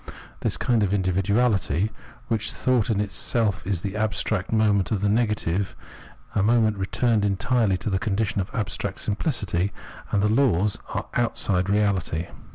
This 0.39 0.57
kind 0.57 0.81
of 0.81 0.93
individuahty, 0.93 1.91
which 2.27 2.53
thought 2.53 2.85
is 2.89 2.89
in 2.89 2.99
itself, 2.99 3.67
is 3.67 3.81
the 3.83 3.95
abstract 3.95 4.51
movement 4.51 4.89
of 4.91 5.01
the 5.01 5.09
negative, 5.09 5.75
a 6.33 6.41
movement 6.41 6.77
returned 6.79 7.23
en 7.23 7.37
tirely 7.37 7.77
to 7.77 7.89
the* 7.91 7.99
condition 7.99 8.41
of 8.41 8.49
abstract 8.51 8.97
simpHcity; 8.97 9.69
and 10.09 10.23
the 10.23 10.27
laws 10.27 10.79
are 10.95 11.05
outside 11.13 11.65
reahty. 11.65 12.29